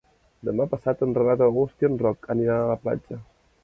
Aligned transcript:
Demà 0.47 0.65
passat 0.71 1.03
en 1.07 1.13
Renat 1.19 1.45
August 1.49 1.87
i 1.87 1.91
en 1.91 2.03
Roc 2.05 2.33
aniran 2.39 2.67
a 2.67 2.69
la 2.75 2.83
platja. 2.87 3.25